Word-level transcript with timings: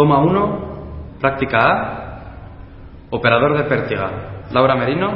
Toma 0.00 0.16
1, 0.20 1.18
práctica 1.20 1.58
A, 1.60 2.20
operador 3.10 3.54
de 3.58 3.64
pértiga, 3.64 4.46
Laura 4.50 4.74
Merino, 4.74 5.12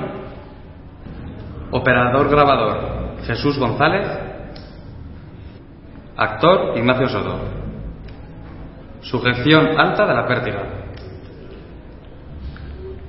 operador 1.70 2.28
grabador, 2.28 3.16
Jesús 3.24 3.58
González, 3.58 4.06
actor, 6.14 6.76
Ignacio 6.76 7.08
Soto. 7.08 7.38
Sujeción 9.00 9.80
alta 9.80 10.04
de 10.04 10.14
la 10.14 10.26
pértiga. 10.26 10.62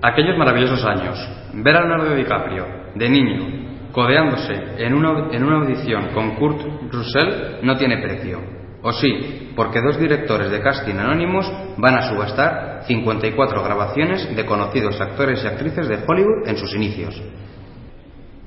Aquellos 0.01 0.37
maravillosos 0.37 0.85
años, 0.85 1.19
ver 1.55 1.75
a 1.75 1.81
Leonardo 1.81 2.15
DiCaprio, 2.15 2.65
de 2.95 3.09
niño, 3.09 3.91
codeándose 3.91 4.75
en 4.77 4.93
una, 4.93 5.29
en 5.29 5.43
una 5.43 5.57
audición 5.57 6.13
con 6.13 6.35
Kurt 6.35 6.61
Russell 6.89 7.59
no 7.63 7.75
tiene 7.75 7.97
precio. 7.97 8.64
O 8.85 8.93
sí, 8.93 9.51
porque 9.55 9.81
dos 9.81 9.97
directores 9.97 10.51
de 10.51 10.61
casting 10.61 10.93
anónimos 10.93 11.51
van 11.75 11.95
a 11.95 12.07
subastar 12.07 12.83
54 12.85 13.63
grabaciones 13.63 14.35
de 14.35 14.45
conocidos 14.45 15.01
actores 15.01 15.43
y 15.43 15.47
actrices 15.47 15.87
de 15.87 16.03
Hollywood 16.07 16.47
en 16.47 16.55
sus 16.55 16.75
inicios. 16.75 17.19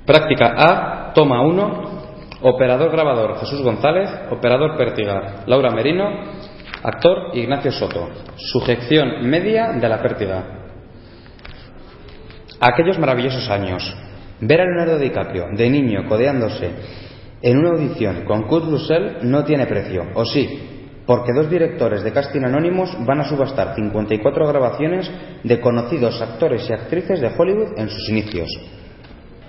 Práctica 0.06 0.55
A, 0.56 1.12
toma 1.12 1.42
1, 1.42 1.83
operador 2.42 2.92
grabador 2.92 3.36
Jesús 3.41 3.62
González, 3.62 4.09
operador 4.31 4.77
pértiga 4.77 5.42
Laura 5.47 5.70
Merino, 5.70 6.09
actor 6.84 7.34
Ignacio 7.34 7.72
Soto. 7.72 8.09
Sujeción 8.36 9.28
media 9.28 9.72
de 9.72 9.89
la 9.89 10.00
pértiga. 10.00 10.44
Aquellos 12.61 12.97
maravillosos 12.97 13.50
años. 13.50 13.83
Ver 14.41 14.61
a 14.61 14.64
Leonardo 14.66 15.00
DiCaprio 15.00 15.47
de 15.56 15.69
niño 15.69 16.06
codeándose 16.06 17.08
en 17.42 17.58
una 17.58 17.70
audición 17.70 18.25
con 18.25 18.42
Kurt 18.44 18.64
Russell 18.67 19.19
no 19.22 19.44
tiene 19.44 19.67
precio, 19.67 20.05
o 20.14 20.25
sí, 20.25 21.03
porque 21.06 21.33
dos 21.33 21.48
directores 21.48 22.03
de 22.03 22.12
casting 22.12 22.42
anónimos 22.42 22.97
van 23.06 23.20
a 23.20 23.28
subastar 23.28 23.75
54 23.75 24.47
grabaciones 24.47 25.11
de 25.42 25.61
conocidos 25.61 26.20
actores 26.20 26.69
y 26.69 26.72
actrices 26.72 27.20
de 27.20 27.33
Hollywood 27.36 27.78
en 27.78 27.89
sus 27.89 28.09
inicios. 28.09 28.48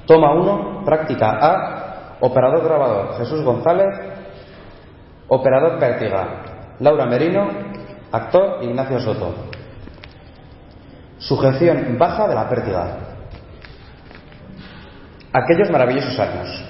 Toma 0.06 0.34
1, 0.34 0.84
práctica 0.86 1.38
A, 1.42 2.18
operador 2.22 2.64
grabador 2.64 3.18
Jesús 3.18 3.44
González, 3.44 3.88
operador 5.28 5.80
pértiga 5.80 6.50
Laura 6.80 7.06
Merino, 7.06 7.50
actor 8.12 8.64
Ignacio 8.64 9.00
Soto. 9.02 9.36
Sujeción 11.18 11.98
baja 11.98 12.28
de 12.28 12.36
la 12.36 12.48
pértiga. 12.48 12.98
Aquellos 15.34 15.70
maravillosos 15.70 16.18
años. 16.18 16.64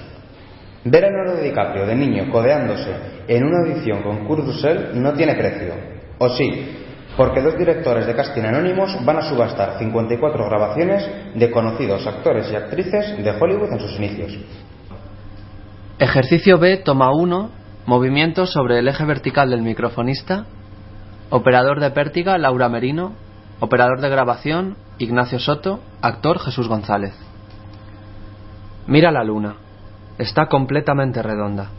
Ver 0.90 1.06
a 1.06 1.10
Leonardo 1.12 1.42
DiCaprio 1.44 1.86
de 1.86 1.96
niño 1.96 2.32
codeándose 2.32 2.92
en 3.28 3.44
una 3.44 3.60
audición 3.60 4.02
con 4.02 4.26
Kurt 4.26 4.44
Russell 4.46 5.00
no 5.00 5.14
tiene 5.14 5.36
precio. 5.36 5.74
O 6.18 6.30
sí, 6.30 6.78
porque 7.16 7.42
dos 7.42 7.58
directores 7.58 8.08
de 8.08 8.16
casting 8.16 8.42
anónimos 8.42 8.98
van 9.06 9.18
a 9.18 9.22
subastar 9.22 9.78
54 9.78 10.46
grabaciones 10.46 11.08
de 11.36 11.52
conocidos 11.52 12.08
actores 12.08 12.52
y 12.52 12.56
actrices 12.56 13.24
de 13.24 13.30
Hollywood 13.30 13.72
en 13.72 13.80
sus 13.80 13.96
inicios. 13.98 14.36
Ejercicio 16.00 16.58
B, 16.58 16.78
toma 16.78 17.12
1, 17.12 17.52
movimiento 17.86 18.48
sobre 18.48 18.80
el 18.80 18.88
eje 18.88 19.06
vertical 19.06 19.52
del 19.52 19.62
microfonista, 19.62 20.46
operador 21.30 21.82
de 21.82 21.92
pértiga 21.92 22.38
Laura 22.40 22.68
Merino, 22.68 23.14
operador 23.60 24.02
de 24.02 24.10
grabación 24.10 24.76
Ignacio 24.98 25.38
Soto, 25.38 25.82
actor 26.02 26.40
Jesús 26.40 26.68
González. 26.68 27.14
Mira 28.88 29.12
la 29.12 29.24
luna, 29.24 29.56
está 30.20 30.48
completamente 30.48 31.24
redonda. 31.24 31.70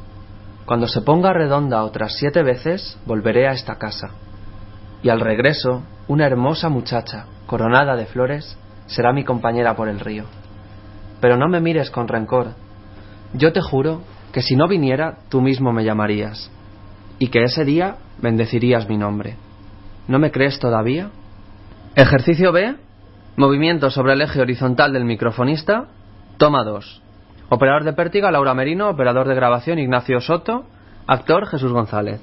Cuando 0.64 0.88
se 0.88 1.02
ponga 1.02 1.32
redonda 1.34 1.84
otras 1.84 2.14
siete 2.16 2.42
veces, 2.42 2.98
volveré 3.04 3.46
a 3.46 3.52
esta 3.52 3.76
casa. 3.76 4.10
Y 5.02 5.10
al 5.10 5.20
regreso, 5.20 5.82
una 6.08 6.26
hermosa 6.26 6.70
muchacha, 6.70 7.26
coronada 7.46 7.96
de 7.96 8.06
flores, 8.06 8.56
será 8.86 9.12
mi 9.12 9.24
compañera 9.24 9.76
por 9.76 9.88
el 9.88 10.00
río. 10.00 10.24
Pero 11.20 11.36
no 11.36 11.48
me 11.48 11.60
mires 11.60 11.90
con 11.90 12.08
rencor. 12.08 12.54
Yo 13.34 13.52
te 13.52 13.60
juro 13.60 14.00
que 14.32 14.40
si 14.40 14.56
no 14.56 14.68
viniera, 14.68 15.18
tú 15.28 15.42
mismo 15.42 15.72
me 15.72 15.84
llamarías. 15.84 16.50
Y 17.18 17.28
que 17.28 17.42
ese 17.42 17.66
día 17.66 17.96
bendecirías 18.22 18.88
mi 18.88 18.96
nombre. 18.96 19.36
¿No 20.08 20.18
me 20.18 20.30
crees 20.30 20.58
todavía? 20.58 21.10
Ejercicio 21.94 22.52
B. 22.52 22.74
Movimiento 23.36 23.90
sobre 23.90 24.14
el 24.14 24.22
eje 24.22 24.40
horizontal 24.40 24.94
del 24.94 25.04
microfonista. 25.04 25.88
Toma 26.38 26.64
2. 26.64 27.02
Operador 27.52 27.82
de 27.82 27.92
pértiga 27.94 28.30
Laura 28.30 28.54
Merino, 28.54 28.88
operador 28.88 29.26
de 29.26 29.34
grabación 29.34 29.80
Ignacio 29.80 30.20
Soto, 30.20 30.66
actor 31.08 31.48
Jesús 31.48 31.72
González. 31.72 32.20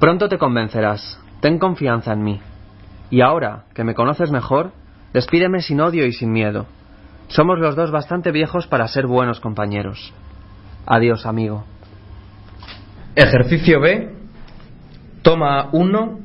Pronto 0.00 0.30
te 0.30 0.38
convencerás, 0.38 1.20
ten 1.42 1.58
confianza 1.58 2.14
en 2.14 2.22
mí. 2.22 2.40
Y 3.10 3.20
ahora, 3.20 3.64
que 3.74 3.84
me 3.84 3.94
conoces 3.94 4.30
mejor, 4.30 4.72
despídeme 5.12 5.60
sin 5.60 5.82
odio 5.82 6.06
y 6.06 6.12
sin 6.12 6.32
miedo. 6.32 6.64
Somos 7.26 7.58
los 7.58 7.76
dos 7.76 7.90
bastante 7.90 8.32
viejos 8.32 8.66
para 8.66 8.88
ser 8.88 9.06
buenos 9.06 9.38
compañeros. 9.38 10.14
Adiós, 10.86 11.26
amigo. 11.26 11.64
Ejercicio 13.14 13.80
B. 13.80 14.14
Toma 15.20 15.68
1. 15.72 16.18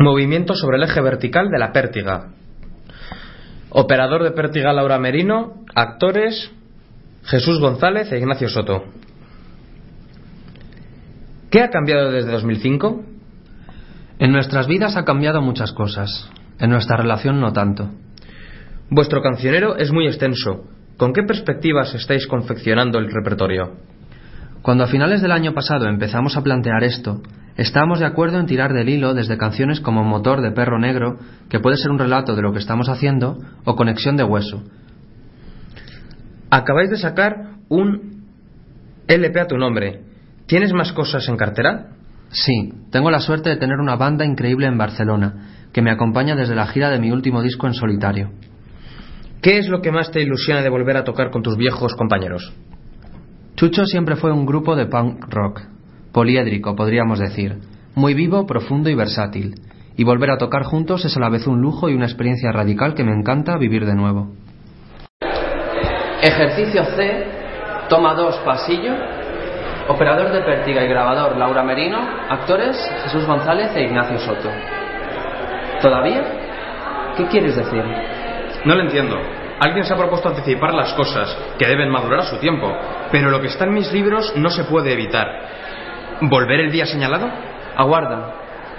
Movimiento 0.00 0.54
sobre 0.54 0.76
el 0.76 0.82
eje 0.82 1.00
vertical 1.00 1.48
de 1.48 1.58
la 1.58 1.72
pértiga. 1.72 2.28
Operador 3.70 4.22
de 4.24 4.30
pértiga 4.30 4.72
Laura 4.72 4.98
Merino. 4.98 5.64
Actores 5.74 6.50
Jesús 7.24 7.60
González 7.60 8.10
e 8.10 8.18
Ignacio 8.18 8.48
Soto. 8.48 8.84
¿Qué 11.50 11.62
ha 11.62 11.68
cambiado 11.68 12.10
desde 12.10 12.30
2005? 12.30 13.04
En 14.18 14.32
nuestras 14.32 14.66
vidas 14.66 14.96
ha 14.96 15.04
cambiado 15.04 15.42
muchas 15.42 15.72
cosas. 15.72 16.30
En 16.58 16.70
nuestra 16.70 16.96
relación 16.96 17.40
no 17.40 17.52
tanto. 17.52 17.90
Vuestro 18.90 19.22
cancionero 19.22 19.76
es 19.76 19.92
muy 19.92 20.06
extenso. 20.06 20.64
¿Con 20.96 21.12
qué 21.12 21.22
perspectivas 21.22 21.94
estáis 21.94 22.26
confeccionando 22.26 22.98
el 22.98 23.12
repertorio? 23.12 23.76
Cuando 24.62 24.84
a 24.84 24.88
finales 24.88 25.20
del 25.20 25.32
año 25.32 25.52
pasado 25.52 25.86
empezamos 25.86 26.36
a 26.36 26.42
plantear 26.42 26.82
esto, 26.82 27.22
estábamos 27.58 27.98
de 27.98 28.06
acuerdo 28.06 28.38
en 28.38 28.46
tirar 28.46 28.72
del 28.72 28.88
hilo 28.88 29.14
desde 29.14 29.36
canciones 29.36 29.80
como 29.80 30.04
Motor 30.04 30.40
de 30.40 30.52
Perro 30.52 30.78
Negro, 30.78 31.18
que 31.50 31.58
puede 31.58 31.76
ser 31.76 31.90
un 31.90 31.98
relato 31.98 32.34
de 32.34 32.42
lo 32.42 32.52
que 32.52 32.60
estamos 32.60 32.88
haciendo, 32.88 33.36
o 33.64 33.76
Conexión 33.76 34.16
de 34.16 34.24
Hueso. 34.24 34.62
Acabáis 36.50 36.88
de 36.88 36.96
sacar 36.96 37.56
un 37.68 38.24
LP 39.08 39.40
a 39.40 39.46
tu 39.46 39.58
nombre. 39.58 40.02
¿Tienes 40.46 40.72
más 40.72 40.92
cosas 40.92 41.28
en 41.28 41.36
cartera? 41.36 41.88
Sí, 42.30 42.72
tengo 42.90 43.10
la 43.10 43.20
suerte 43.20 43.50
de 43.50 43.56
tener 43.56 43.78
una 43.78 43.96
banda 43.96 44.24
increíble 44.24 44.66
en 44.66 44.78
Barcelona, 44.78 45.68
que 45.72 45.82
me 45.82 45.90
acompaña 45.90 46.36
desde 46.36 46.54
la 46.54 46.66
gira 46.68 46.90
de 46.90 47.00
mi 47.00 47.10
último 47.10 47.42
disco 47.42 47.66
en 47.66 47.74
solitario. 47.74 48.30
¿Qué 49.42 49.58
es 49.58 49.68
lo 49.68 49.82
que 49.82 49.92
más 49.92 50.10
te 50.10 50.22
ilusiona 50.22 50.62
de 50.62 50.68
volver 50.68 50.96
a 50.96 51.04
tocar 51.04 51.30
con 51.30 51.42
tus 51.42 51.56
viejos 51.56 51.94
compañeros? 51.96 52.54
Chucho 53.56 53.84
siempre 53.84 54.16
fue 54.16 54.32
un 54.32 54.46
grupo 54.46 54.76
de 54.76 54.86
punk 54.86 55.24
rock, 55.28 55.62
poliédrico, 56.12 56.74
podríamos 56.74 57.18
decir, 57.18 57.58
muy 57.94 58.14
vivo, 58.14 58.46
profundo 58.46 58.90
y 58.90 58.94
versátil, 58.94 59.54
y 59.96 60.04
volver 60.04 60.30
a 60.30 60.38
tocar 60.38 60.62
juntos 60.62 61.04
es 61.04 61.16
a 61.16 61.20
la 61.20 61.28
vez 61.28 61.46
un 61.46 61.60
lujo 61.60 61.88
y 61.88 61.94
una 61.94 62.06
experiencia 62.06 62.52
radical 62.52 62.94
que 62.94 63.04
me 63.04 63.12
encanta 63.12 63.58
vivir 63.58 63.84
de 63.84 63.94
nuevo. 63.94 64.32
Ejercicio 66.22 66.84
C, 66.84 67.26
toma 67.88 68.14
2, 68.14 68.36
pasillo, 68.44 68.92
operador 69.88 70.32
de 70.32 70.42
pértiga 70.42 70.84
y 70.84 70.88
grabador 70.88 71.36
Laura 71.36 71.62
Merino, 71.62 71.98
actores 72.28 72.76
Jesús 73.04 73.26
González 73.26 73.70
e 73.74 73.82
Ignacio 73.82 74.18
Soto. 74.18 74.50
¿Todavía? 75.80 76.22
¿Qué 77.16 77.26
quieres 77.26 77.56
decir? 77.56 77.82
No 78.64 78.74
lo 78.74 78.82
entiendo. 78.82 79.16
Alguien 79.60 79.84
se 79.84 79.92
ha 79.92 79.96
propuesto 79.96 80.28
anticipar 80.28 80.74
las 80.74 80.92
cosas, 80.92 81.36
que 81.58 81.66
deben 81.66 81.90
madurar 81.90 82.20
a 82.20 82.30
su 82.30 82.36
tiempo, 82.38 82.72
pero 83.10 83.30
lo 83.30 83.40
que 83.40 83.48
está 83.48 83.64
en 83.64 83.74
mis 83.74 83.92
libros 83.92 84.32
no 84.36 84.50
se 84.50 84.64
puede 84.64 84.92
evitar. 84.92 85.26
¿Volver 86.20 86.60
el 86.60 86.72
día 86.72 86.86
señalado? 86.86 87.28
Aguarda. 87.76 88.34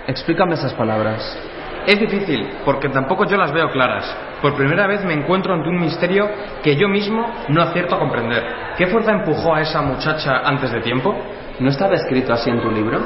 Explícame 0.08 0.56
esas 0.56 0.74
palabras. 0.74 1.38
Es 1.86 2.00
difícil, 2.00 2.48
porque 2.66 2.90
tampoco 2.90 3.26
yo 3.26 3.38
las 3.38 3.54
veo 3.54 3.72
claras. 3.72 4.16
Por 4.42 4.56
primera 4.56 4.88
vez 4.88 5.04
me 5.06 5.14
encuentro 5.14 5.54
ante 5.54 5.70
un 5.70 5.80
misterio 5.80 6.30
que 6.62 6.76
yo 6.76 6.88
mismo 6.88 7.26
no 7.48 7.62
acierto 7.62 7.96
a 7.96 8.00
comprender. 8.00 8.44
¿Qué 8.78 8.88
fuerza 8.88 9.12
empujó 9.12 9.56
a 9.56 9.62
esa 9.62 9.82
muchacha 9.82 10.42
antes 10.44 10.72
de 10.72 10.82
tiempo? 10.82 11.16
¿No 11.60 11.70
estaba 11.70 11.96
escrito 11.96 12.34
así 12.34 12.50
en 12.50 12.62
tu 12.62 12.70
libro? 12.72 13.00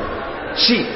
Sí, 0.54 0.88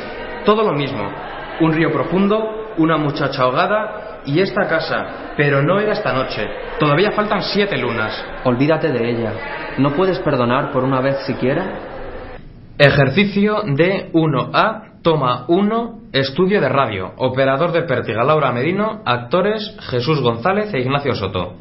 Todo 0.45 0.63
lo 0.63 0.71
mismo. 0.71 1.11
Un 1.59 1.73
río 1.73 1.91
profundo, 1.91 2.73
una 2.77 2.95
muchacha 2.97 3.43
ahogada 3.43 4.21
y 4.25 4.39
esta 4.39 4.67
casa. 4.67 5.33
Pero 5.35 5.61
no 5.61 5.79
era 5.79 5.93
esta 5.93 6.13
noche. 6.13 6.47
Todavía 6.79 7.11
faltan 7.11 7.41
siete 7.41 7.77
lunas. 7.77 8.23
Olvídate 8.45 8.91
de 8.91 9.09
ella. 9.09 9.31
¿No 9.77 9.91
puedes 9.91 10.19
perdonar 10.19 10.71
por 10.71 10.83
una 10.83 11.01
vez 11.01 11.17
siquiera? 11.25 11.96
Ejercicio 12.79 13.63
D1A, 13.63 15.01
toma 15.01 15.45
1, 15.47 15.99
estudio 16.11 16.61
de 16.61 16.69
radio. 16.69 17.11
Operador 17.17 17.71
de 17.71 17.81
pértiga 17.81 18.23
Laura 18.23 18.51
Medino, 18.51 19.01
actores 19.03 19.75
Jesús 19.89 20.21
González 20.21 20.71
e 20.75 20.81
Ignacio 20.81 21.15
Soto. 21.15 21.55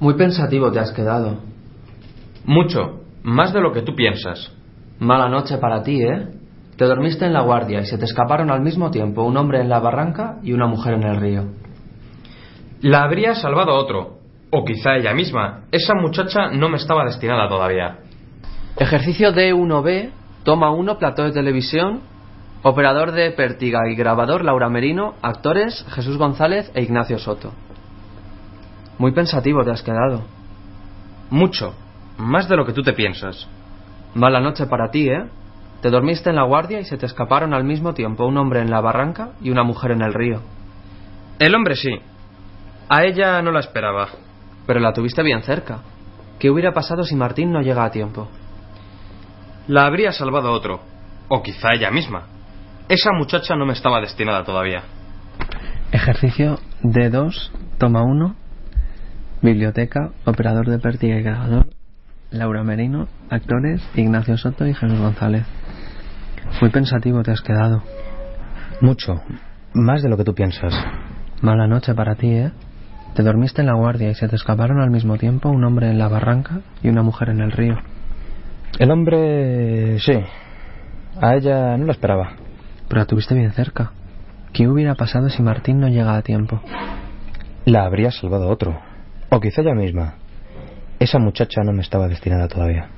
Muy 0.00 0.14
pensativo 0.14 0.72
te 0.72 0.78
has 0.78 0.92
quedado. 0.92 1.40
Mucho, 2.46 3.00
más 3.22 3.52
de 3.52 3.60
lo 3.60 3.70
que 3.72 3.82
tú 3.82 3.94
piensas. 3.94 4.50
Mala 4.98 5.28
noche 5.28 5.58
para 5.58 5.82
ti, 5.82 6.02
¿eh? 6.02 6.28
Te 6.78 6.86
dormiste 6.86 7.26
en 7.26 7.34
la 7.34 7.42
guardia 7.42 7.80
y 7.80 7.84
se 7.84 7.98
te 7.98 8.06
escaparon 8.06 8.50
al 8.50 8.62
mismo 8.62 8.90
tiempo 8.90 9.24
un 9.24 9.36
hombre 9.36 9.60
en 9.60 9.68
la 9.68 9.78
barranca 9.78 10.38
y 10.42 10.54
una 10.54 10.66
mujer 10.66 10.94
en 10.94 11.02
el 11.02 11.20
río. 11.20 11.44
La 12.80 13.02
habría 13.02 13.34
salvado 13.34 13.74
otro, 13.74 14.20
o 14.50 14.64
quizá 14.64 14.96
ella 14.96 15.12
misma. 15.12 15.64
Esa 15.70 15.92
muchacha 15.94 16.48
no 16.48 16.70
me 16.70 16.78
estaba 16.78 17.04
destinada 17.04 17.46
todavía. 17.46 18.07
Ejercicio 18.78 19.32
D1B, 19.32 20.10
toma 20.44 20.70
1, 20.70 20.98
plató 20.98 21.24
de 21.24 21.32
televisión, 21.32 22.00
operador 22.62 23.10
de 23.10 23.32
pértiga 23.32 23.80
y 23.90 23.96
grabador 23.96 24.44
Laura 24.44 24.68
Merino, 24.68 25.14
actores 25.20 25.84
Jesús 25.90 26.16
González 26.16 26.70
e 26.74 26.82
Ignacio 26.82 27.18
Soto. 27.18 27.52
Muy 28.98 29.10
pensativo 29.10 29.64
te 29.64 29.72
has 29.72 29.82
quedado. 29.82 30.22
Mucho, 31.28 31.74
más 32.18 32.48
de 32.48 32.56
lo 32.56 32.64
que 32.64 32.72
tú 32.72 32.82
te 32.82 32.92
piensas. 32.92 33.48
Mala 34.14 34.40
noche 34.40 34.66
para 34.66 34.92
ti, 34.92 35.08
¿eh? 35.08 35.24
Te 35.82 35.90
dormiste 35.90 36.30
en 36.30 36.36
la 36.36 36.44
guardia 36.44 36.78
y 36.78 36.84
se 36.84 36.96
te 36.96 37.06
escaparon 37.06 37.54
al 37.54 37.64
mismo 37.64 37.94
tiempo 37.94 38.26
un 38.26 38.36
hombre 38.36 38.60
en 38.60 38.70
la 38.70 38.80
barranca 38.80 39.30
y 39.40 39.50
una 39.50 39.64
mujer 39.64 39.90
en 39.90 40.02
el 40.02 40.14
río. 40.14 40.40
El 41.40 41.52
hombre 41.56 41.74
sí. 41.74 41.98
A 42.88 43.02
ella 43.02 43.42
no 43.42 43.50
la 43.50 43.60
esperaba. 43.60 44.06
Pero 44.68 44.78
la 44.78 44.92
tuviste 44.92 45.24
bien 45.24 45.42
cerca. 45.42 45.80
¿Qué 46.38 46.48
hubiera 46.48 46.72
pasado 46.72 47.02
si 47.02 47.16
Martín 47.16 47.50
no 47.50 47.60
llega 47.60 47.84
a 47.84 47.90
tiempo? 47.90 48.28
La 49.68 49.84
habría 49.84 50.12
salvado 50.12 50.50
otro, 50.50 50.80
o 51.28 51.42
quizá 51.42 51.74
ella 51.74 51.90
misma. 51.90 52.22
Esa 52.88 53.12
muchacha 53.12 53.54
no 53.54 53.66
me 53.66 53.74
estaba 53.74 54.00
destinada 54.00 54.42
todavía. 54.42 54.82
Ejercicio 55.92 56.58
D2, 56.82 57.50
toma 57.76 58.02
1, 58.02 58.34
biblioteca, 59.42 60.12
operador 60.24 60.70
de 60.70 60.78
pértiga 60.78 61.16
y 61.16 61.22
grabador, 61.22 61.66
Laura 62.30 62.64
Merino, 62.64 63.08
actores 63.28 63.86
Ignacio 63.94 64.38
Soto 64.38 64.66
y 64.66 64.72
Jesús 64.72 64.98
González. 64.98 65.44
Muy 66.62 66.70
pensativo 66.70 67.22
te 67.22 67.32
has 67.32 67.42
quedado. 67.42 67.82
Mucho, 68.80 69.20
más 69.74 70.02
de 70.02 70.08
lo 70.08 70.16
que 70.16 70.24
tú 70.24 70.34
piensas. 70.34 70.74
Mala 71.42 71.66
noche 71.66 71.94
para 71.94 72.14
ti, 72.14 72.30
¿eh? 72.30 72.52
Te 73.14 73.22
dormiste 73.22 73.60
en 73.60 73.66
la 73.66 73.74
guardia 73.74 74.08
y 74.08 74.14
se 74.14 74.28
te 74.28 74.36
escaparon 74.36 74.80
al 74.80 74.90
mismo 74.90 75.18
tiempo 75.18 75.50
un 75.50 75.62
hombre 75.64 75.90
en 75.90 75.98
la 75.98 76.08
barranca 76.08 76.60
y 76.82 76.88
una 76.88 77.02
mujer 77.02 77.28
en 77.28 77.40
el 77.40 77.52
río. 77.52 77.76
El 78.78 78.92
hombre... 78.92 79.98
sí. 79.98 80.12
A 81.20 81.34
ella 81.34 81.76
no 81.76 81.86
la 81.86 81.92
esperaba. 81.92 82.32
Pero 82.86 83.00
la 83.00 83.06
tuviste 83.06 83.34
bien 83.34 83.50
cerca. 83.52 83.90
¿Qué 84.52 84.68
hubiera 84.68 84.94
pasado 84.94 85.28
si 85.28 85.42
Martín 85.42 85.80
no 85.80 85.88
llega 85.88 86.16
a 86.16 86.22
tiempo? 86.22 86.60
La 87.64 87.84
habría 87.84 88.12
salvado 88.12 88.48
otro. 88.48 88.80
O 89.30 89.40
quizá 89.40 89.62
ella 89.62 89.74
misma. 89.74 90.14
Esa 91.00 91.18
muchacha 91.18 91.62
no 91.62 91.72
me 91.72 91.82
estaba 91.82 92.06
destinada 92.06 92.46
todavía. 92.46 92.88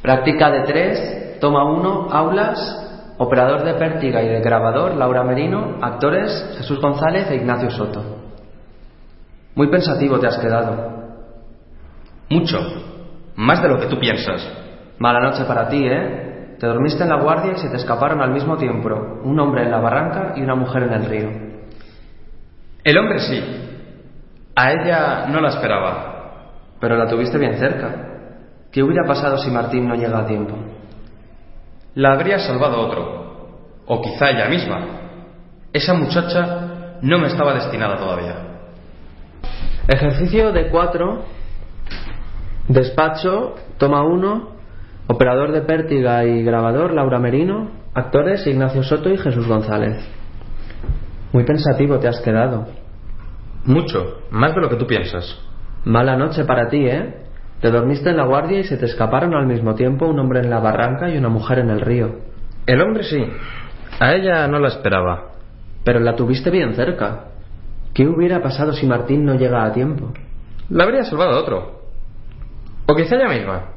Práctica 0.00 0.50
de 0.50 0.62
tres, 0.62 1.38
toma 1.40 1.64
uno, 1.64 2.08
aulas, 2.10 3.14
operador 3.18 3.64
de 3.64 3.74
pértiga 3.74 4.22
y 4.22 4.28
de 4.28 4.40
grabador 4.40 4.94
Laura 4.94 5.24
Merino, 5.24 5.78
actores 5.82 6.54
Jesús 6.56 6.80
González 6.80 7.28
e 7.30 7.36
Ignacio 7.36 7.70
Soto. 7.70 8.02
Muy 9.56 9.68
pensativo 9.68 10.20
te 10.20 10.28
has 10.28 10.38
quedado. 10.38 10.92
Mucho, 12.28 12.58
más 13.36 13.62
de 13.62 13.68
lo 13.68 13.78
que 13.78 13.86
tú 13.86 13.98
piensas. 13.98 14.46
Mala 14.98 15.20
noche 15.20 15.44
para 15.44 15.68
ti, 15.68 15.86
¿eh? 15.86 16.56
Te 16.58 16.66
dormiste 16.66 17.02
en 17.02 17.10
la 17.10 17.20
guardia 17.20 17.52
y 17.52 17.58
se 17.58 17.68
te 17.68 17.76
escaparon 17.76 18.22
al 18.22 18.30
mismo 18.30 18.56
tiempo 18.56 18.88
un 19.22 19.38
hombre 19.38 19.62
en 19.62 19.70
la 19.70 19.78
barranca 19.78 20.32
y 20.36 20.42
una 20.42 20.54
mujer 20.54 20.84
en 20.84 20.92
el 20.94 21.04
río. 21.04 21.28
El 22.82 22.98
hombre 22.98 23.18
sí. 23.18 23.42
A 24.54 24.72
ella 24.72 25.26
no 25.28 25.40
la 25.40 25.48
esperaba. 25.50 26.14
Pero 26.80 26.96
la 26.96 27.06
tuviste 27.06 27.36
bien 27.36 27.58
cerca. 27.58 27.88
¿Qué 28.72 28.82
hubiera 28.82 29.06
pasado 29.06 29.36
si 29.38 29.50
Martín 29.50 29.86
no 29.86 29.94
llega 29.94 30.18
a 30.18 30.26
tiempo? 30.26 30.56
La 31.94 32.12
habría 32.12 32.38
salvado 32.38 32.80
otro. 32.80 33.26
O 33.86 34.00
quizá 34.00 34.30
ella 34.30 34.48
misma. 34.48 34.80
Esa 35.72 35.94
muchacha 35.94 36.98
no 37.02 37.18
me 37.18 37.26
estaba 37.26 37.54
destinada 37.54 37.96
todavía. 37.96 38.34
Ejercicio 39.88 40.52
de 40.52 40.68
4. 40.68 41.35
Despacho, 42.76 43.54
toma 43.78 44.02
1. 44.02 44.48
Operador 45.06 45.50
de 45.52 45.62
pértiga 45.62 46.26
y 46.26 46.42
grabador 46.42 46.92
Laura 46.92 47.18
Merino. 47.18 47.70
Actores 47.94 48.46
Ignacio 48.46 48.82
Soto 48.82 49.08
y 49.08 49.16
Jesús 49.16 49.48
González. 49.48 49.96
Muy 51.32 51.44
pensativo 51.44 51.98
te 51.98 52.06
has 52.06 52.20
quedado. 52.20 52.66
Mucho, 53.64 54.18
más 54.30 54.54
de 54.54 54.60
lo 54.60 54.68
que 54.68 54.76
tú 54.76 54.86
piensas. 54.86 55.40
Mala 55.86 56.18
noche 56.18 56.44
para 56.44 56.68
ti, 56.68 56.84
¿eh? 56.86 57.14
Te 57.62 57.70
dormiste 57.70 58.10
en 58.10 58.18
la 58.18 58.26
guardia 58.26 58.58
y 58.58 58.64
se 58.64 58.76
te 58.76 58.84
escaparon 58.84 59.32
al 59.32 59.46
mismo 59.46 59.74
tiempo 59.74 60.06
un 60.06 60.18
hombre 60.18 60.40
en 60.40 60.50
la 60.50 60.60
barranca 60.60 61.08
y 61.08 61.16
una 61.16 61.30
mujer 61.30 61.60
en 61.60 61.70
el 61.70 61.80
río. 61.80 62.16
El 62.66 62.82
hombre 62.82 63.04
sí. 63.04 63.24
A 64.00 64.12
ella 64.12 64.46
no 64.48 64.58
la 64.58 64.68
esperaba. 64.68 65.30
Pero 65.82 65.98
la 66.00 66.14
tuviste 66.14 66.50
bien 66.50 66.74
cerca. 66.74 67.28
¿Qué 67.94 68.06
hubiera 68.06 68.42
pasado 68.42 68.74
si 68.74 68.86
Martín 68.86 69.24
no 69.24 69.34
llega 69.34 69.64
a 69.64 69.72
tiempo? 69.72 70.12
La 70.68 70.84
habría 70.84 71.04
salvado 71.04 71.40
otro. 71.40 71.75
O 72.86 72.94
quizá 72.94 73.16
ella 73.16 73.28
misma. 73.28 73.72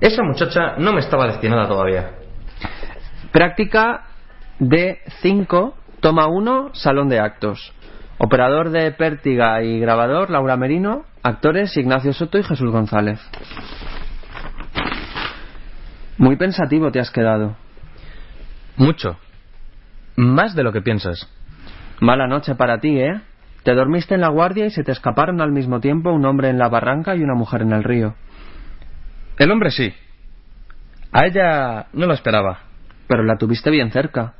Esa 0.00 0.22
muchacha 0.22 0.76
no 0.78 0.92
me 0.92 1.00
estaba 1.00 1.26
destinada 1.26 1.68
todavía. 1.68 2.12
Práctica 3.32 4.06
D5, 4.60 5.74
toma 6.00 6.26
1, 6.28 6.70
salón 6.74 7.08
de 7.08 7.20
actos. 7.20 7.72
Operador 8.18 8.70
de 8.70 8.92
pértiga 8.92 9.62
y 9.62 9.80
grabador 9.80 10.30
Laura 10.30 10.56
Merino, 10.56 11.04
actores 11.22 11.76
Ignacio 11.76 12.12
Soto 12.12 12.38
y 12.38 12.42
Jesús 12.42 12.70
González. 12.70 13.18
Muy 16.18 16.36
pensativo 16.36 16.90
te 16.92 17.00
has 17.00 17.10
quedado. 17.10 17.56
Mucho. 18.76 19.18
Más 20.16 20.54
de 20.54 20.62
lo 20.62 20.72
que 20.72 20.82
piensas. 20.82 21.28
Mala 22.00 22.26
noche 22.26 22.54
para 22.54 22.78
ti, 22.78 22.98
¿eh? 22.98 23.20
Te 23.62 23.74
dormiste 23.74 24.14
en 24.14 24.22
la 24.22 24.28
guardia 24.28 24.66
y 24.66 24.70
se 24.70 24.84
te 24.84 24.92
escaparon 24.92 25.40
al 25.40 25.52
mismo 25.52 25.80
tiempo 25.80 26.10
un 26.10 26.24
hombre 26.24 26.48
en 26.48 26.58
la 26.58 26.68
barranca 26.68 27.14
y 27.14 27.22
una 27.22 27.34
mujer 27.34 27.62
en 27.62 27.72
el 27.72 27.84
río. 27.84 28.14
El 29.38 29.50
hombre 29.50 29.70
sí. 29.70 29.92
A 31.12 31.26
ella 31.26 31.86
no 31.92 32.06
la 32.06 32.14
esperaba. 32.14 32.60
Pero 33.06 33.22
la 33.24 33.36
tuviste 33.36 33.70
bien 33.70 33.90
cerca. 33.90 34.34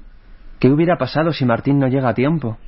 ¿Qué 0.58 0.68
hubiera 0.68 0.96
pasado 0.96 1.32
si 1.32 1.44
Martín 1.44 1.78
no 1.78 1.88
llega 1.88 2.08
a 2.10 2.14
tiempo? 2.14 2.58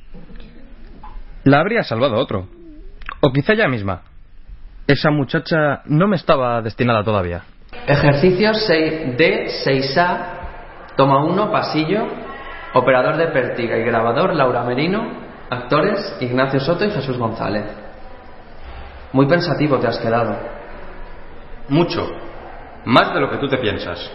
La 1.43 1.59
habría 1.59 1.83
salvado 1.83 2.15
otro. 2.15 2.47
O 3.21 3.31
quizá 3.31 3.53
ella 3.53 3.67
misma. 3.67 4.01
Esa 4.87 5.11
muchacha 5.11 5.81
no 5.85 6.07
me 6.07 6.17
estaba 6.17 6.61
destinada 6.61 7.03
todavía. 7.03 7.43
Ejercicio 7.87 8.51
6D6A, 8.51 10.17
toma 10.95 11.23
1, 11.25 11.51
pasillo, 11.51 12.07
operador 12.73 13.17
de 13.17 13.27
pértiga 13.27 13.77
y 13.77 13.83
grabador 13.83 14.35
Laura 14.35 14.63
Merino, 14.63 15.32
actores 15.49 16.17
Ignacio 16.19 16.59
Soto 16.59 16.85
y 16.85 16.91
Jesús 16.91 17.17
González. 17.17 17.65
Muy 19.11 19.27
pensativo 19.27 19.77
te 19.77 19.87
has 19.87 19.97
quedado. 19.99 20.35
Mucho. 21.69 22.09
Más 22.85 23.13
de 23.13 23.19
lo 23.19 23.29
que 23.29 23.37
tú 23.37 23.47
te 23.47 23.57
piensas. 23.57 24.11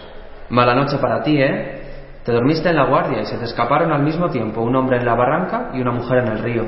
Mala 0.51 0.75
noche 0.75 0.99
para 0.99 1.23
ti, 1.23 1.41
¿eh? 1.41 1.79
Te 2.25 2.33
dormiste 2.33 2.69
en 2.69 2.77
la 2.77 2.85
guardia 2.85 3.23
y 3.23 3.27
se 3.27 3.39
te 3.39 3.45
escaparon 3.45 3.93
al 3.93 4.03
mismo 4.03 4.29
tiempo 4.29 4.61
un 4.61 4.77
hombre 4.77 4.99
en 4.99 5.07
la 5.07 5.15
barranca 5.15 5.71
y 5.73 5.81
una 5.81 5.93
mujer 5.93 6.19
en 6.19 6.29
el 6.29 6.39
río. 6.41 6.65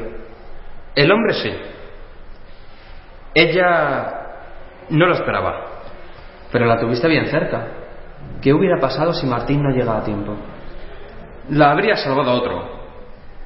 El 0.95 1.13
hombre 1.13 1.35
sí. 1.35 1.53
Ella 3.35 4.21
no 4.91 5.07
lo 5.07 5.15
esperaba. 5.15 5.67
Pero 6.51 6.67
la 6.67 6.79
tuviste 6.79 7.07
bien 7.09 7.27
cerca. 7.27 7.67
¿Qué 8.41 8.53
hubiera 8.53 8.79
pasado 8.79 9.13
si 9.13 9.27
Martín 9.27 9.63
no 9.63 9.71
llega 9.71 9.99
a 9.99 10.05
tiempo? 10.05 10.35
La 11.51 11.73
habría 11.73 11.97
salvado 11.97 12.33
otro. 12.33 12.80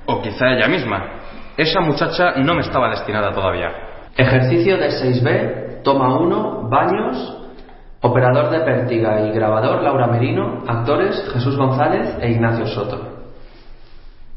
O 0.06 0.20
quizá 0.20 0.52
ella 0.52 0.68
misma. 0.68 1.20
Esa 1.56 1.80
muchacha 1.80 2.32
no 2.36 2.54
me 2.54 2.60
estaba 2.60 2.90
destinada 2.90 3.32
todavía. 3.32 3.70
Ejercicio 4.16 4.76
de 4.76 4.88
6B, 4.88 5.82
toma 5.82 6.18
1, 6.18 6.68
baños, 6.68 7.48
operador 8.00 8.50
de 8.50 8.60
pértiga 8.60 9.20
y 9.22 9.32
grabador 9.32 9.82
Laura 9.82 10.06
Merino, 10.06 10.62
actores 10.66 11.28
Jesús 11.32 11.56
González 11.56 12.16
e 12.20 12.30
Ignacio 12.30 12.66
Soto. 12.66 13.14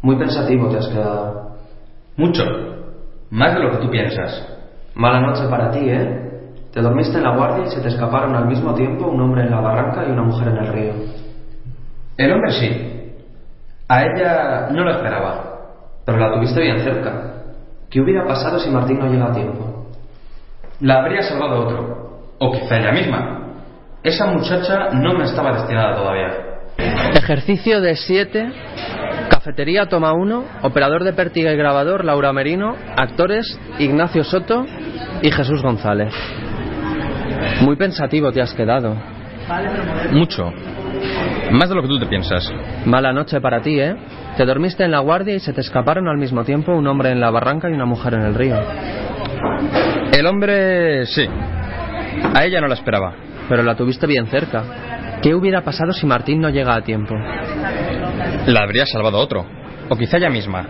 Muy 0.01 0.15
pensativo 0.17 0.69
te 0.69 0.77
has 0.77 0.87
quedado. 0.87 1.57
Mucho. 2.15 2.43
Más 3.29 3.53
de 3.53 3.59
lo 3.59 3.71
que 3.71 3.77
tú 3.77 3.89
piensas. 3.89 4.57
Mala 4.95 5.19
noche 5.19 5.47
para 5.49 5.69
ti, 5.71 5.79
¿eh? 5.83 6.27
Te 6.71 6.81
dormiste 6.81 7.17
en 7.17 7.23
la 7.23 7.35
guardia 7.35 7.65
y 7.65 7.69
se 7.71 7.81
te 7.81 7.89
escaparon 7.89 8.35
al 8.35 8.47
mismo 8.47 8.73
tiempo 8.73 9.07
un 9.07 9.19
hombre 9.21 9.43
en 9.43 9.51
la 9.51 9.59
barranca 9.59 10.05
y 10.07 10.11
una 10.11 10.23
mujer 10.23 10.47
en 10.49 10.57
el 10.57 10.67
río. 10.67 10.93
El 12.17 12.31
hombre 12.31 12.51
sí. 12.51 13.13
A 13.87 14.03
ella 14.03 14.69
no 14.71 14.83
la 14.83 14.97
esperaba. 14.97 15.46
Pero 16.07 16.19
la 16.19 16.33
tuviste 16.33 16.61
bien 16.61 16.79
cerca. 16.79 17.33
¿Qué 17.89 17.99
hubiera 17.99 18.25
pasado 18.25 18.57
si 18.59 18.69
Martín 18.69 18.97
no 18.97 19.11
llega 19.11 19.25
a 19.25 19.33
tiempo? 19.33 19.87
La 20.79 20.99
habría 20.99 21.21
salvado 21.21 21.65
otro. 21.65 22.31
O 22.39 22.51
quizá 22.53 22.77
ella 22.77 22.93
misma. 22.93 23.41
Esa 24.03 24.27
muchacha 24.27 24.91
no 24.93 25.15
me 25.15 25.25
estaba 25.25 25.51
destinada 25.51 25.97
todavía. 25.97 26.29
Ejercicio 27.13 27.81
de 27.81 27.97
7. 27.97 28.53
Cafetería 29.29 29.87
toma 29.87 30.13
1. 30.13 30.45
Operador 30.61 31.03
de 31.03 31.11
pértiga 31.11 31.51
y 31.51 31.57
grabador 31.57 32.05
Laura 32.05 32.31
Merino. 32.31 32.77
Actores 32.95 33.59
Ignacio 33.77 34.23
Soto 34.23 34.65
y 35.21 35.29
Jesús 35.29 35.61
González. 35.61 36.13
Muy 37.63 37.75
pensativo 37.75 38.31
te 38.31 38.41
has 38.41 38.53
quedado. 38.53 38.95
Mucho. 40.13 40.53
Más 41.51 41.67
de 41.67 41.75
lo 41.75 41.81
que 41.81 41.89
tú 41.89 41.99
te 41.99 42.05
piensas. 42.05 42.49
Mala 42.85 43.11
noche 43.11 43.41
para 43.41 43.61
ti, 43.61 43.77
¿eh? 43.77 43.93
Te 44.37 44.45
dormiste 44.45 44.83
en 44.83 44.91
la 44.91 44.99
guardia 44.99 45.33
y 45.33 45.39
se 45.39 45.51
te 45.51 45.61
escaparon 45.61 46.07
al 46.07 46.17
mismo 46.17 46.43
tiempo 46.43 46.71
un 46.71 46.85
hombre 46.85 47.09
en 47.09 47.19
la 47.19 47.31
barranca 47.31 47.69
y 47.69 47.73
una 47.73 47.85
mujer 47.85 48.13
en 48.13 48.21
el 48.21 48.35
río. 48.35 48.55
El 50.13 50.27
hombre 50.27 51.07
sí. 51.07 51.27
A 52.35 52.45
ella 52.45 52.61
no 52.61 52.67
la 52.67 52.75
esperaba. 52.75 53.15
Pero 53.49 53.63
la 53.63 53.75
tuviste 53.75 54.05
bien 54.05 54.27
cerca. 54.27 55.19
¿Qué 55.23 55.33
hubiera 55.33 55.61
pasado 55.61 55.91
si 55.91 56.05
Martín 56.05 56.39
no 56.39 56.49
llega 56.49 56.75
a 56.75 56.81
tiempo? 56.81 57.15
La 58.45 58.61
habría 58.61 58.85
salvado 58.85 59.17
otro. 59.17 59.43
O 59.89 59.95
quizá 59.95 60.17
ella 60.17 60.29
misma. 60.29 60.67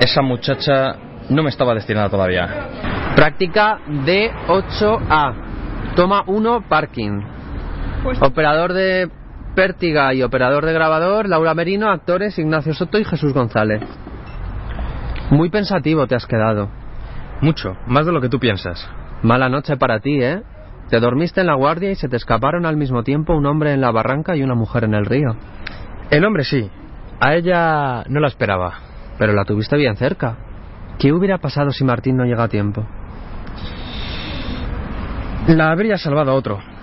Esa 0.00 0.22
muchacha 0.22 0.94
no 1.28 1.42
me 1.42 1.48
estaba 1.48 1.74
destinada 1.74 2.08
todavía. 2.08 2.68
Práctica 3.16 3.80
D8A. 3.88 5.34
Toma 5.96 6.22
1, 6.28 6.68
parking. 6.68 7.20
Operador 8.20 8.72
de 8.72 9.10
pértiga 9.56 10.14
y 10.14 10.22
operador 10.22 10.64
de 10.64 10.72
grabador, 10.72 11.28
Laura 11.28 11.54
Merino, 11.54 11.90
actores 11.90 12.38
Ignacio 12.38 12.74
Soto 12.74 12.98
y 12.98 13.04
Jesús 13.04 13.32
González. 13.32 13.82
Muy 15.30 15.50
pensativo 15.50 16.06
te 16.06 16.14
has 16.14 16.26
quedado. 16.26 16.68
Mucho, 17.40 17.76
más 17.88 18.06
de 18.06 18.12
lo 18.12 18.20
que 18.20 18.28
tú 18.28 18.38
piensas. 18.38 18.88
Mala 19.22 19.48
noche 19.48 19.76
para 19.76 19.98
ti, 19.98 20.22
¿eh? 20.22 20.42
Te 20.90 21.00
dormiste 21.00 21.40
en 21.40 21.48
la 21.48 21.54
guardia 21.54 21.90
y 21.90 21.96
se 21.96 22.08
te 22.08 22.16
escaparon 22.16 22.64
al 22.64 22.76
mismo 22.76 23.02
tiempo 23.02 23.34
un 23.34 23.46
hombre 23.46 23.72
en 23.72 23.80
la 23.80 23.90
barranca 23.90 24.36
y 24.36 24.42
una 24.42 24.54
mujer 24.54 24.84
en 24.84 24.94
el 24.94 25.06
río. 25.06 25.36
El 26.10 26.24
hombre 26.24 26.44
sí. 26.44 26.70
A 27.18 27.34
ella 27.34 28.04
no 28.08 28.20
la 28.20 28.28
esperaba. 28.28 28.74
Pero 29.18 29.32
la 29.32 29.44
tuviste 29.44 29.76
bien 29.76 29.96
cerca. 29.96 30.36
¿Qué 30.98 31.12
hubiera 31.12 31.38
pasado 31.38 31.72
si 31.72 31.82
Martín 31.82 32.16
no 32.16 32.24
llega 32.24 32.44
a 32.44 32.48
tiempo? 32.48 32.86
La 35.48 35.70
habría 35.70 35.96
salvado 35.96 36.34
otro. 36.34 36.75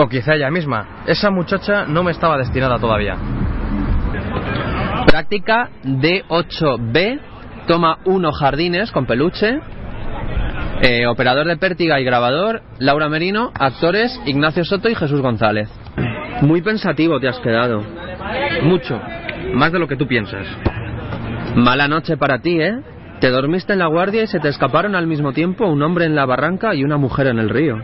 O 0.00 0.08
quizá 0.08 0.34
ella 0.36 0.48
misma. 0.48 1.02
Esa 1.06 1.28
muchacha 1.28 1.84
no 1.84 2.04
me 2.04 2.12
estaba 2.12 2.38
destinada 2.38 2.78
todavía. 2.78 3.16
Práctica 5.08 5.70
D8B. 5.82 7.20
Toma 7.66 7.98
1 8.04 8.32
jardines 8.32 8.92
con 8.92 9.06
peluche. 9.06 9.58
Eh, 10.82 11.04
operador 11.08 11.48
de 11.48 11.56
pértiga 11.56 11.98
y 11.98 12.04
grabador, 12.04 12.62
Laura 12.78 13.08
Merino. 13.08 13.50
Actores, 13.58 14.20
Ignacio 14.24 14.64
Soto 14.64 14.88
y 14.88 14.94
Jesús 14.94 15.20
González. 15.20 15.68
Muy 16.42 16.62
pensativo 16.62 17.18
te 17.18 17.26
has 17.26 17.40
quedado. 17.40 17.82
Mucho. 18.62 19.00
Más 19.52 19.72
de 19.72 19.80
lo 19.80 19.88
que 19.88 19.96
tú 19.96 20.06
piensas. 20.06 20.46
Mala 21.56 21.88
noche 21.88 22.16
para 22.16 22.38
ti, 22.38 22.60
¿eh? 22.60 22.78
Te 23.20 23.30
dormiste 23.30 23.72
en 23.72 23.80
la 23.80 23.86
guardia 23.86 24.22
y 24.22 24.26
se 24.28 24.38
te 24.38 24.48
escaparon 24.48 24.94
al 24.94 25.08
mismo 25.08 25.32
tiempo 25.32 25.66
un 25.66 25.82
hombre 25.82 26.04
en 26.04 26.14
la 26.14 26.24
barranca 26.24 26.72
y 26.76 26.84
una 26.84 26.98
mujer 26.98 27.26
en 27.26 27.40
el 27.40 27.48
río. 27.48 27.78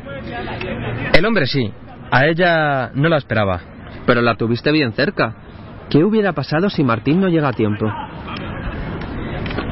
El 1.12 1.26
hombre 1.26 1.46
sí. 1.46 1.72
A 2.14 2.26
ella 2.26 2.92
no 2.94 3.08
la 3.08 3.16
esperaba. 3.16 3.60
Pero 4.06 4.22
la 4.22 4.36
tuviste 4.36 4.70
bien 4.70 4.92
cerca. 4.92 5.34
¿Qué 5.90 6.04
hubiera 6.04 6.32
pasado 6.32 6.70
si 6.70 6.84
Martín 6.84 7.20
no 7.20 7.26
llega 7.26 7.48
a 7.48 7.52
tiempo? 7.52 7.92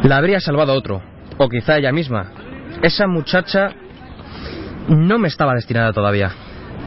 La 0.03 0.17
habría 0.17 0.41
salvado 0.41 0.75
otro. 0.75 1.01
O 1.39 1.49
quizá 1.49 1.79
ella 1.79 1.93
misma. 1.93 2.33
Esa 2.83 3.07
muchacha 3.07 3.71
no 4.89 5.21
me 5.21 5.29
estaba 5.29 5.55
destinada 5.55 5.93
todavía. 5.93 6.33